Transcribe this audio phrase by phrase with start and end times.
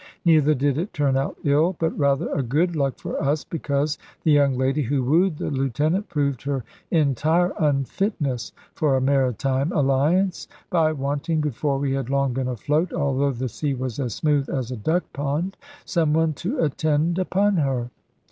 [0.25, 4.31] Neither did it turn out ill, but rather a good luck for us, because the
[4.31, 10.91] young lady who wooed the lieutenant proved her entire unfitness for a maritime alliance, by
[10.91, 14.75] wanting, before we had long been afloat, although the sea was as smooth as a
[14.75, 17.91] duck pond, some one to attend upon her.